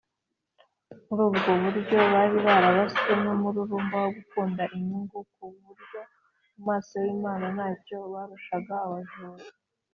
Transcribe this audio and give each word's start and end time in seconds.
muri 1.05 1.21
ubwo 1.27 1.51
buryo, 1.63 1.97
bari 2.13 2.37
barabaswe 2.45 3.11
n’umururumba 3.23 3.95
wo 4.03 4.09
gukunda 4.17 4.63
inyungu 4.75 5.17
ku 5.33 5.43
buryo 5.63 6.01
mu 6.55 6.61
maso 6.67 6.93
y’imana 7.05 7.45
ntacyo 7.55 7.97
barushaga 8.13 8.73
abajura 8.85 9.45